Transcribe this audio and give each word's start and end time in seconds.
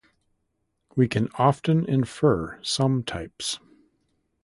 we 0.95 1.07
can 1.07 1.29
often 1.35 1.85
infer 1.85 2.57
some 2.63 3.03
types 3.03 3.59